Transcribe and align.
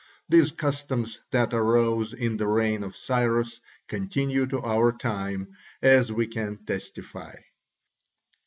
These 0.29 0.49
customs 0.53 1.19
that 1.29 1.53
arose 1.53 2.11
in 2.11 2.37
the 2.37 2.47
reign 2.47 2.81
of 2.83 2.95
Cyrus 2.95 3.61
continue 3.87 4.47
to 4.47 4.59
our 4.63 4.91
time, 4.91 5.49
as 5.79 6.11
we 6.11 6.25
can 6.25 6.57
testify. 6.65 7.35